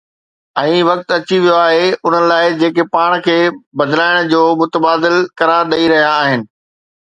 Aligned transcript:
۽ 0.61 0.77
وقت 0.89 1.07
اچي 1.17 1.37
ويو 1.43 1.57
آهي 1.65 1.83
انهن 2.05 2.23
لاءِ 2.33 2.49
جيڪي 2.63 2.83
پاڻ 2.97 3.15
کي 3.29 3.37
بدلائڻ 3.83 4.33
جو 4.35 4.43
متبادل 4.65 5.17
قرار 5.43 5.71
ڏئي 5.77 5.89
رهيا 5.97 6.13
آهن. 6.27 6.53